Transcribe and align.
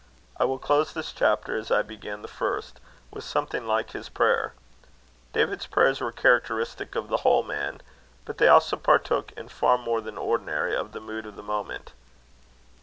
I 0.35 0.45
will 0.45 0.57
close 0.57 0.91
this 0.91 1.11
chapter, 1.13 1.55
as 1.59 1.69
I 1.69 1.83
began 1.83 2.23
the 2.23 2.27
first, 2.27 2.79
with 3.11 3.23
something 3.23 3.67
like 3.67 3.91
his 3.91 4.09
prayer. 4.09 4.55
David's 5.31 5.67
prayers 5.67 6.01
were 6.01 6.11
characteristic 6.11 6.95
of 6.95 7.07
the 7.07 7.17
whole 7.17 7.43
man; 7.43 7.81
but 8.25 8.39
they 8.39 8.47
also 8.47 8.77
partook, 8.77 9.31
in 9.33 9.47
far 9.47 9.77
more 9.77 10.01
than 10.01 10.17
ordinary, 10.17 10.75
of 10.75 10.93
the 10.93 11.01
mood 11.01 11.27
of 11.27 11.35
the 11.35 11.43
moment. 11.43 11.93